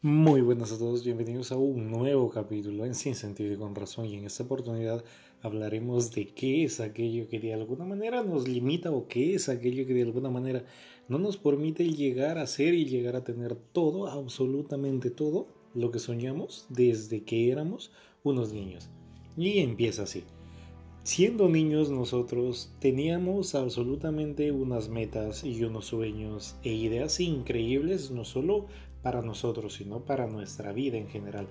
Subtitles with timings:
[0.00, 4.04] Muy buenas a todos, bienvenidos a un nuevo capítulo en Sin Sentido y con Razón
[4.04, 5.04] y en esta oportunidad
[5.42, 9.88] hablaremos de qué es aquello que de alguna manera nos limita o qué es aquello
[9.88, 10.64] que de alguna manera
[11.08, 15.98] no nos permite llegar a ser y llegar a tener todo, absolutamente todo lo que
[15.98, 17.90] soñamos desde que éramos
[18.22, 18.90] unos niños.
[19.36, 20.22] Y empieza así.
[21.02, 28.66] Siendo niños nosotros teníamos absolutamente unas metas y unos sueños e ideas increíbles, no solo
[29.02, 31.48] para nosotros, sino para nuestra vida en general.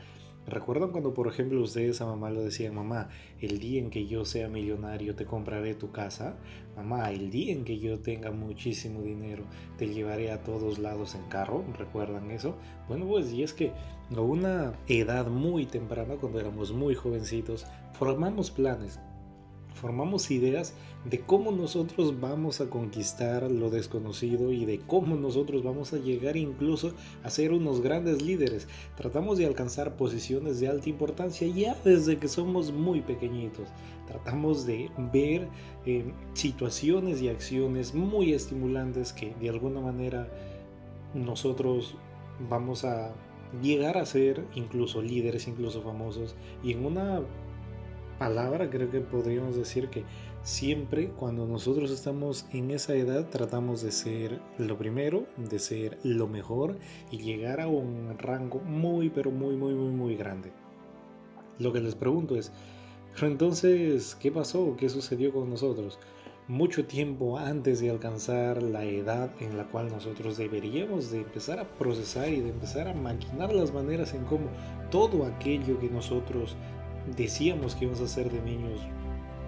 [0.47, 3.09] ¿Recuerdan cuando, por ejemplo, ustedes a mamá lo decían, mamá,
[3.41, 6.38] el día en que yo sea millonario te compraré tu casa?
[6.77, 9.43] Mamá, el día en que yo tenga muchísimo dinero
[9.77, 11.65] te llevaré a todos lados en carro.
[11.77, 12.55] ¿Recuerdan eso?
[12.88, 13.73] Bueno, pues y es que
[14.16, 19.02] a una edad muy temprana, cuando éramos muy jovencitos, formamos planes,
[19.77, 20.73] formamos ideas
[21.05, 26.36] de cómo nosotros vamos a conquistar lo desconocido y de cómo nosotros vamos a llegar
[26.36, 28.67] incluso a ser unos grandes líderes.
[28.98, 33.69] Tratamos de alcanzar posiciones de alta importancia ya desde que somos muy pequeñitos.
[34.08, 35.47] Tratamos de ver
[35.86, 40.30] eh, situaciones y acciones muy estimulantes que de alguna manera
[41.14, 41.95] nosotros
[42.50, 43.14] vamos a
[43.62, 47.22] llegar a ser incluso líderes, incluso famosos y en una
[48.17, 50.03] palabra creo que podríamos decir que
[50.41, 56.27] siempre cuando nosotros estamos en esa edad tratamos de ser lo primero, de ser lo
[56.27, 56.77] mejor
[57.11, 60.51] y llegar a un rango muy pero muy muy muy muy grande.
[61.59, 62.51] Lo que les pregunto es,
[63.15, 64.75] pero entonces, ¿qué pasó?
[64.77, 65.97] ¿Qué sucedió con nosotros?
[66.47, 71.67] Mucho tiempo antes de alcanzar la edad en la cual nosotros deberíamos de empezar a
[71.67, 74.45] procesar y de empezar a maquinar las maneras en cómo
[74.91, 76.55] todo aquello que nosotros
[77.16, 78.81] decíamos que íbamos a hacer de niños,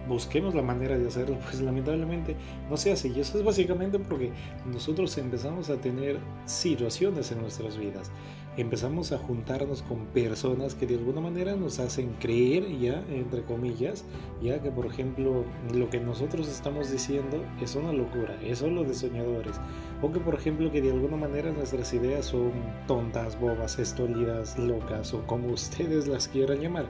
[0.10, 2.36] busquemos la manera de hacerlo, pues lamentablemente
[2.70, 3.08] no se hace.
[3.10, 4.32] Y eso es básicamente porque
[4.66, 8.12] nosotros empezamos a tener situaciones en nuestras vidas.
[8.58, 14.04] Empezamos a juntarnos con personas que de alguna manera nos hacen creer ya, entre comillas,
[14.42, 18.96] ya que por ejemplo lo que nosotros estamos diciendo es una locura, es solo de
[18.96, 19.62] soñadores.
[20.02, 22.52] O que por ejemplo que de alguna manera nuestras ideas son
[22.86, 26.88] tontas, bobas, estolidas, locas o como ustedes las quieran llamar.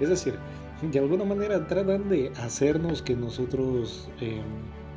[0.00, 0.38] Es decir,
[0.82, 4.42] de alguna manera tratan de hacernos que nosotros eh,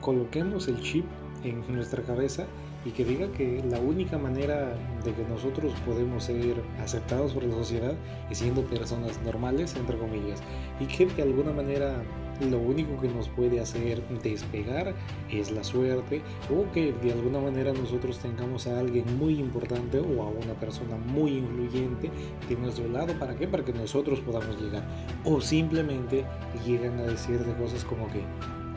[0.01, 1.05] coloquemos el chip
[1.43, 2.45] en nuestra cabeza
[2.85, 4.73] y que diga que la única manera
[5.03, 7.93] de que nosotros podemos ser aceptados por la sociedad
[8.29, 10.41] es siendo personas normales, entre comillas,
[10.79, 12.01] y que de alguna manera
[12.39, 14.95] lo único que nos puede hacer despegar
[15.29, 20.23] es la suerte o que de alguna manera nosotros tengamos a alguien muy importante o
[20.23, 22.09] a una persona muy influyente
[22.47, 23.13] de nuestro lado.
[23.19, 23.47] ¿Para qué?
[23.47, 24.87] Para que nosotros podamos llegar.
[25.25, 26.25] O simplemente
[26.65, 28.23] llegan a decirte cosas como que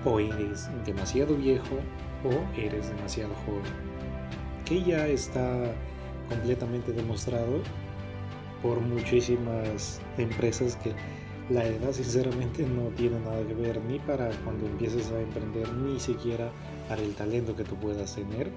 [0.04, 1.76] o eres demasiado viejo
[2.24, 3.72] o eres demasiado joven.
[4.64, 5.72] Que ya está
[6.28, 7.60] completamente demostrado
[8.62, 10.92] por muchísimas empresas que
[11.52, 16.00] la edad sinceramente no tiene nada que ver ni para cuando empieces a emprender, ni
[16.00, 16.50] siquiera
[16.88, 18.50] para el talento que tú puedas tener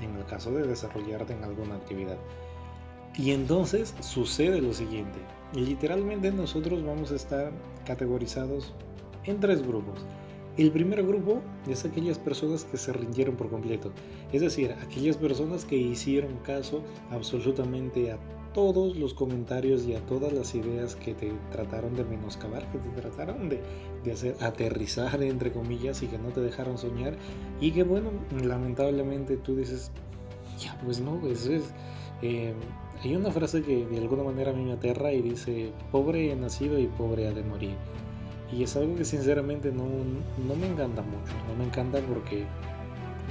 [0.00, 2.16] en el caso de desarrollarte en alguna actividad.
[3.16, 5.18] Y entonces sucede lo siguiente,
[5.54, 7.52] literalmente nosotros vamos a estar
[7.84, 8.72] categorizados
[9.24, 10.04] en tres grupos.
[10.56, 13.92] El primer grupo es aquellas personas que se rindieron por completo,
[14.32, 18.18] es decir, aquellas personas que hicieron caso absolutamente a
[18.52, 23.00] todos los comentarios y a todas las ideas que te trataron de menoscabar, que te
[23.00, 23.60] trataron de,
[24.12, 27.16] hacer aterrizar entre comillas y que no te dejaron soñar
[27.60, 28.10] y que bueno,
[28.42, 29.90] lamentablemente tú dices,
[30.58, 31.72] ya pues no, eso es...
[32.22, 32.54] Eh,
[33.02, 36.36] hay una frase que de alguna manera a mí me aterra y dice, pobre he
[36.36, 37.74] nacido y pobre ha de morir.
[38.52, 42.44] Y es algo que sinceramente no, no me encanta mucho, no me encanta porque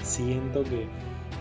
[0.01, 0.87] siento que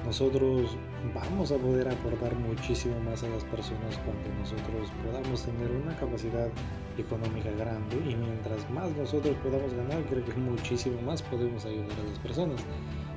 [0.04, 0.76] nosotros
[1.14, 6.48] vamos a poder aportar muchísimo más a las personas cuando nosotros podamos tener una capacidad
[6.96, 12.10] económica grande y mientras más nosotros podamos ganar, creo que muchísimo más podemos ayudar a
[12.10, 12.60] las personas.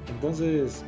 [0.09, 0.83] Entonces,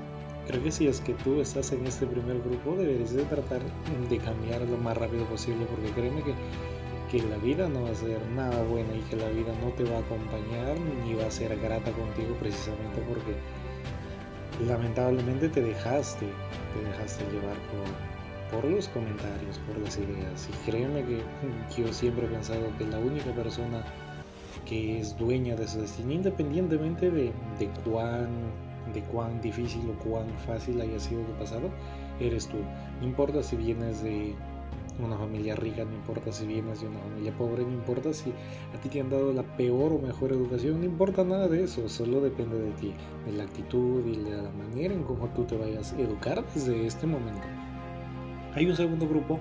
[0.48, 3.62] creo que si es que tú estás en este primer grupo, deberías de tratar
[4.10, 6.34] de cambiar lo más rápido posible porque créeme que
[7.14, 9.84] que la vida no va a ser nada buena y que la vida no te
[9.84, 13.36] va a acompañar ni va a ser grata contigo precisamente porque
[14.68, 16.28] lamentablemente te dejaste,
[16.74, 17.58] te dejaste llevar
[18.52, 20.50] por, por los comentarios, por las ideas.
[20.50, 21.22] Y créeme que
[21.82, 23.84] yo siempre he pensado que la única persona
[24.66, 28.30] que es dueña de su destino, independientemente de, de cuán
[28.94, 31.70] de cuán difícil o cuán fácil haya sido tu pasado,
[32.20, 32.58] eres tú.
[33.00, 34.36] No importa si vienes de
[35.00, 38.80] una familia rica, no importa si vienes de una familia pobre, no importa si a
[38.82, 42.22] ti te han dado la peor o mejor educación, no importa nada de eso, solo
[42.22, 42.94] depende de ti,
[43.26, 46.86] de la actitud y de la manera en cómo tú te vayas a educar desde
[46.86, 47.48] este momento.
[48.56, 49.40] Hay un segundo grupo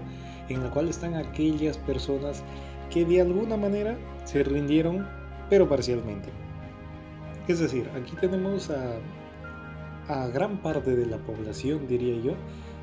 [0.49, 2.43] en la cual están aquellas personas
[2.91, 5.07] que de alguna manera se rindieron,
[5.51, 6.31] pero parcialmente.
[7.49, 8.97] Es decir, aquí tenemos a,
[10.09, 12.33] a gran parte de la población, diría yo,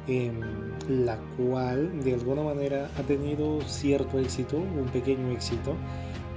[0.10, 0.42] en
[0.88, 5.76] la cual de alguna manera ha tenido cierto éxito, un pequeño éxito,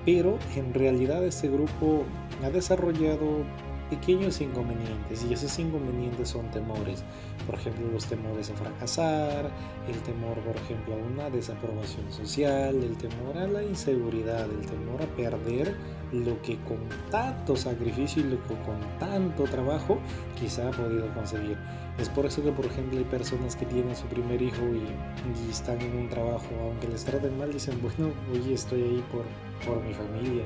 [0.04, 2.04] pero en realidad este grupo
[2.44, 3.44] ha desarrollado
[3.88, 7.04] pequeños inconvenientes y esos inconvenientes son temores.
[7.46, 9.50] Por ejemplo, los temores a fracasar,
[9.88, 15.02] el temor, por ejemplo, a una desaprobación social, el temor a la inseguridad, el temor
[15.02, 15.74] a perder
[16.12, 16.78] lo que con
[17.10, 19.98] tanto sacrificio y lo que con tanto trabajo
[20.38, 21.56] quizá ha podido conseguir.
[21.98, 25.80] Es por eso que, por ejemplo, hay personas que tienen su primer hijo y, están
[25.80, 29.24] en un trabajo, aunque les traten mal, dicen, bueno, hoy estoy ahí por,
[29.66, 30.44] por mi familia.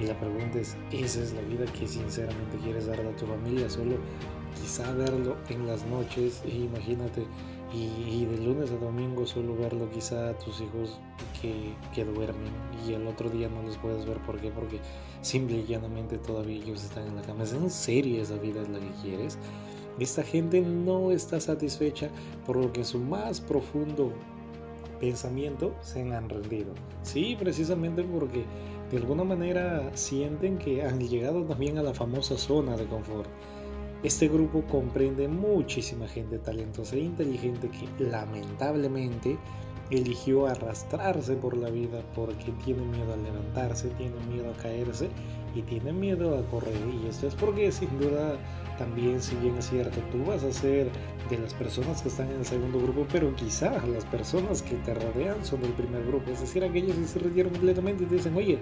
[0.00, 3.68] Y la pregunta es, ¿esa es la vida que sinceramente quieres darle a tu familia?
[3.68, 3.96] Solo
[4.58, 7.26] quizá verlo en las noches, imagínate,
[7.72, 10.98] y, de lunes a domingo solo verlo quizá a tus hijos
[11.40, 12.52] que, duermen
[12.86, 14.18] y el otro día no los puedes ver.
[14.18, 14.50] ¿Por qué?
[14.50, 14.78] Porque
[15.22, 17.44] simple y llanamente todavía ellos están en la cama.
[17.44, 19.38] ¿Es en serio esa vida es la que quieres?
[19.98, 22.08] Esta gente no está satisfecha
[22.46, 24.12] por lo que en su más profundo
[25.00, 26.72] pensamiento se han rendido.
[27.02, 28.44] Sí, precisamente porque
[28.90, 33.28] de alguna manera sienten que han llegado también a la famosa zona de confort.
[34.02, 39.36] Este grupo comprende muchísima gente talentosa e inteligente que lamentablemente
[39.90, 45.08] eligió arrastrarse por la vida porque tiene miedo a levantarse, tiene miedo a caerse
[45.54, 46.76] y tiene miedo a correr.
[47.02, 48.36] Y esto es porque sin duda
[48.78, 50.90] también, si bien es cierto, tú vas a ser
[51.28, 54.94] de las personas que están en el segundo grupo, pero quizás las personas que te
[54.94, 56.30] rodean son del primer grupo.
[56.30, 58.58] Es decir, aquellos que se rindieron completamente y te dicen, oye,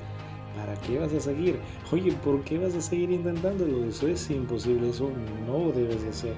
[0.56, 1.58] ¿para qué vas a seguir?
[1.92, 3.84] Oye, ¿por qué vas a seguir intentándolo?
[3.84, 5.10] Eso es imposible, eso
[5.46, 6.34] no debes de hacer.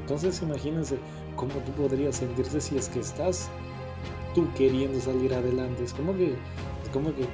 [0.00, 0.98] Entonces imagínense
[1.36, 3.48] cómo tú podrías sentirse si es que estás
[4.34, 5.84] tú queriendo salir adelante.
[5.84, 7.26] Es como que, es como que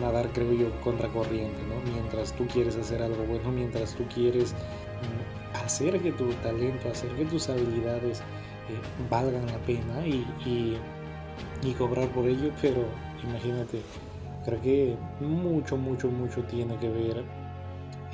[0.00, 1.92] nadar, creo yo, contracorriente, ¿no?
[1.92, 7.10] Mientras tú quieres hacer algo bueno, mientras tú quieres mm, hacer que tu talento, hacer
[7.16, 8.78] que tus habilidades eh,
[9.10, 10.76] valgan la pena y, y,
[11.62, 12.84] y cobrar por ello, pero
[13.22, 13.80] imagínate,
[14.44, 17.24] creo que mucho, mucho, mucho tiene que ver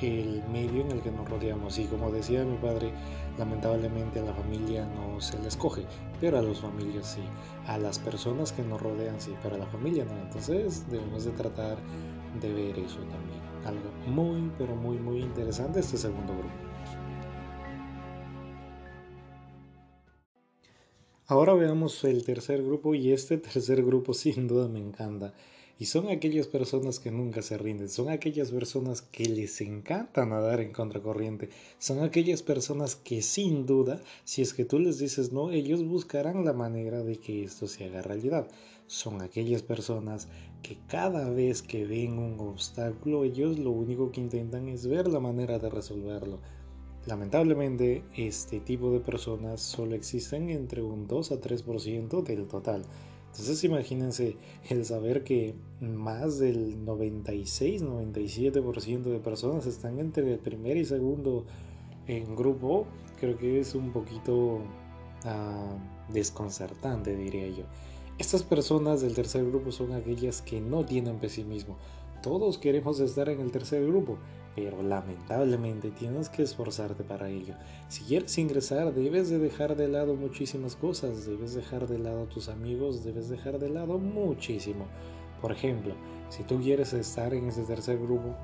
[0.01, 1.77] el medio en el que nos rodeamos.
[1.77, 2.91] Y como decía mi padre,
[3.41, 5.83] lamentablemente a la familia no se les coge,
[6.19, 7.23] pero a las familias sí.
[7.65, 10.15] A las personas que nos rodean sí, pero a la familia no.
[10.21, 11.77] Entonces debemos de tratar
[12.39, 13.41] de ver eso también.
[13.65, 16.53] Algo muy, pero muy, muy interesante este segundo grupo.
[21.25, 25.33] Ahora veamos el tercer grupo y este tercer grupo sin duda me encanta.
[25.79, 30.61] Y son aquellas personas que nunca se rinden, son aquellas personas que les encanta nadar
[30.61, 35.51] en contracorriente, son aquellas personas que sin duda, si es que tú les dices no,
[35.51, 38.47] ellos buscarán la manera de que esto se haga realidad.
[38.87, 40.27] Son aquellas personas
[40.61, 45.19] que cada vez que ven un obstáculo, ellos lo único que intentan es ver la
[45.19, 46.39] manera de resolverlo.
[47.07, 52.83] Lamentablemente, este tipo de personas solo existen entre un 2 a 3% del total.
[53.31, 54.35] Entonces imagínense
[54.69, 61.45] el saber que más del 96-97% de personas están entre el primer y segundo
[62.07, 62.87] en grupo,
[63.19, 64.59] creo que es un poquito
[65.23, 65.77] ah,
[66.09, 67.63] desconcertante, diría yo.
[68.17, 71.77] Estas personas del tercer grupo son aquellas que no tienen pesimismo.
[72.21, 74.19] Todos queremos estar en el tercer grupo,
[74.55, 77.55] pero lamentablemente tienes que esforzarte para ello.
[77.87, 82.29] Si quieres ingresar, debes de dejar de lado muchísimas cosas, debes dejar de lado a
[82.29, 84.85] tus amigos, debes dejar de lado muchísimo.
[85.41, 85.95] Por ejemplo,
[86.29, 88.35] si tú quieres estar en ese tercer grupo,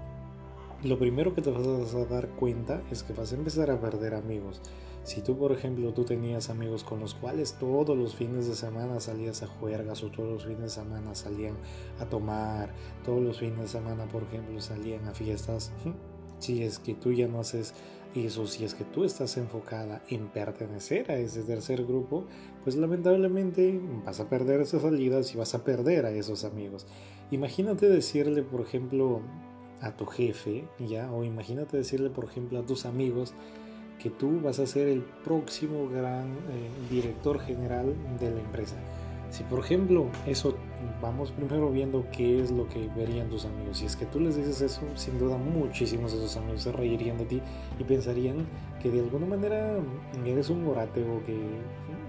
[0.84, 4.15] lo primero que te vas a dar cuenta es que vas a empezar a perder
[4.15, 4.60] amigos.
[5.08, 9.00] Si tú, por ejemplo, tú tenías amigos con los cuales todos los fines de semana
[9.00, 11.56] salías a juergas o todos los fines de semana salían
[11.98, 12.74] a tomar,
[13.06, 15.72] todos los fines de semana, por ejemplo, salían a fiestas,
[16.40, 17.74] si es que tú ya no haces
[18.16, 22.26] eso, si es que tú estás enfocada en pertenecer a ese tercer grupo,
[22.66, 26.86] pues lamentablemente vas a perder esas salidas y vas a perder a esos amigos.
[27.32, 29.22] Imagínate decirle, por ejemplo,
[29.80, 33.34] a tu jefe, ya, o imagínate decirle, por ejemplo, a tus amigos,
[34.00, 38.75] que tú vas a ser el próximo gran eh, director general de la empresa.
[39.30, 40.56] Si por ejemplo eso,
[41.01, 43.80] vamos primero viendo qué es lo que verían tus amigos.
[43.80, 47.18] Si es que tú les dices eso, sin duda muchísimos de tus amigos se reirían
[47.18, 47.42] de ti
[47.77, 48.46] y pensarían
[48.82, 49.80] que de alguna manera
[50.25, 51.38] eres un orate o que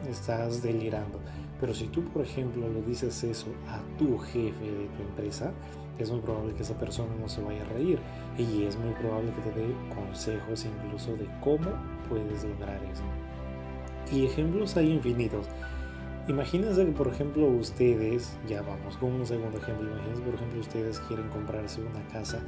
[0.08, 1.18] estás delirando.
[1.60, 5.52] Pero si tú, por ejemplo, le dices eso a tu jefe de tu empresa,
[5.98, 7.98] es muy probable que esa persona no se vaya a reír
[8.36, 11.70] y es muy probable que te dé consejos incluso de cómo
[12.08, 13.02] puedes lograr eso.
[14.12, 15.46] Y ejemplos hay infinitos.
[16.28, 21.00] Imagínense que, por ejemplo, ustedes, ya vamos con un segundo ejemplo, imagínense, por ejemplo, ustedes
[21.00, 22.40] quieren comprarse una casa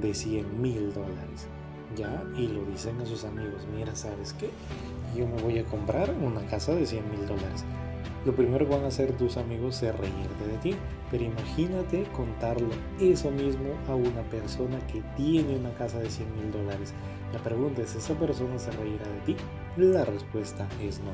[0.00, 1.46] de 100 mil dólares,
[1.94, 2.24] ¿ya?
[2.34, 4.48] Y lo dicen a sus amigos, mira, ¿sabes qué?
[5.14, 7.64] Yo me voy a comprar una casa de 100 mil dólares.
[8.26, 10.74] Lo primero que van a hacer tus amigos es reírte de ti,
[11.12, 16.50] pero imagínate contarlo eso mismo a una persona que tiene una casa de 100 mil
[16.50, 16.92] dólares.
[17.32, 19.36] La pregunta es, ¿esa persona se reirá de ti?
[19.76, 21.12] La respuesta es no.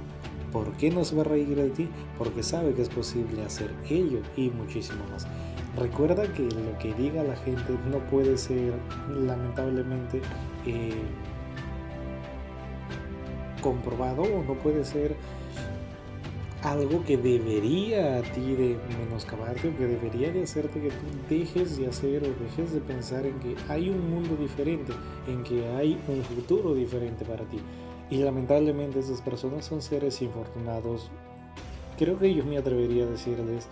[0.52, 1.87] ¿Por qué no se va a reír de ti?
[2.16, 5.26] Porque sabe que es posible hacer ello y muchísimo más.
[5.76, 8.73] Recuerda que lo que diga la gente no puede ser,
[9.11, 10.23] lamentablemente,
[10.64, 11.02] eh,
[13.61, 15.14] comprobado o no puede ser
[16.62, 21.76] algo que debería a ti de menoscabarte o que debería de hacerte que tú dejes
[21.76, 24.92] de hacer o dejes de pensar en que hay un mundo diferente,
[25.26, 27.59] en que hay un futuro diferente para ti.
[28.11, 31.11] Y lamentablemente esas personas son seres infortunados.
[31.99, 33.69] Creo que yo me atrevería a decirles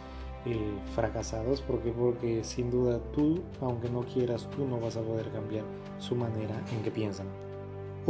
[0.47, 0.59] eh,
[0.95, 5.65] fracasados porque porque sin duda tú, aunque no quieras, tú no vas a poder cambiar
[5.99, 7.27] su manera en que piensan.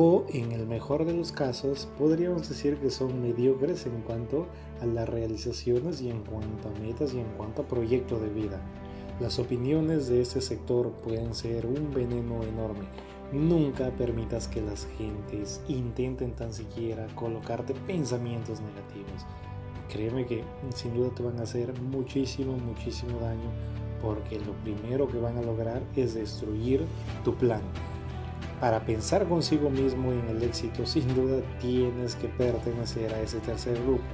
[0.02, 4.46] O en el mejor de los casos, podríamos decir que son mediocres en cuanto
[4.80, 8.62] a las realizaciones y en cuanto a metas y en cuanto a proyecto de vida.
[9.20, 12.86] Las opiniones de este sector pueden ser un veneno enorme
[13.30, 19.26] Nunca permitas que las gentes intenten tan siquiera colocarte pensamientos negativos.
[19.92, 20.42] Créeme que
[20.74, 23.50] sin duda te van a hacer muchísimo, muchísimo daño
[24.00, 26.86] porque lo primero que van a lograr es destruir
[27.22, 27.60] tu plan.
[28.60, 33.80] Para pensar consigo mismo en el éxito, sin duda tienes que pertenecer a ese tercer
[33.82, 34.04] grupo.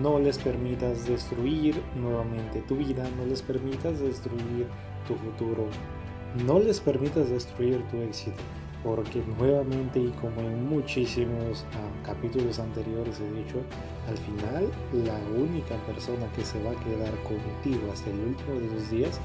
[0.00, 4.68] No les permitas destruir nuevamente tu vida, no les permitas destruir
[5.08, 5.66] tu futuro
[6.46, 8.40] no les permitas destruir tu éxito,
[8.84, 13.58] porque nuevamente y como en muchísimos ah, capítulos anteriores he dicho,
[14.08, 14.70] al final
[15.04, 19.20] la única persona que se va a quedar contigo hasta el último de los días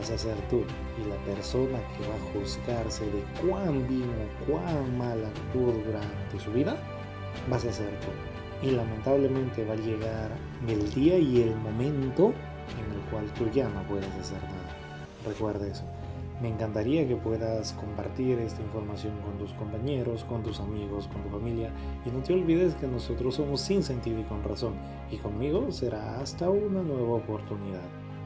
[0.00, 0.62] vas a ser tú
[0.98, 6.40] y la persona que va a juzgarse de cuán bien o cuán mal actuó durante
[6.42, 6.74] su vida
[7.50, 8.66] vas a ser tú.
[8.66, 10.30] Y lamentablemente va a llegar
[10.66, 12.32] el día y el momento
[12.78, 14.74] en el cual tú ya no puedes hacer nada.
[15.26, 15.84] Recuerda eso.
[16.40, 21.28] Me encantaría que puedas compartir esta información con tus compañeros, con tus amigos, con tu
[21.28, 21.70] familia.
[22.06, 24.72] Y no te olvides que nosotros somos sin sentido y con razón.
[25.10, 27.84] Y conmigo será hasta una nueva oportunidad.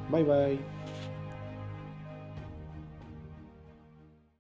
[0.09, 1.04] Bye bye.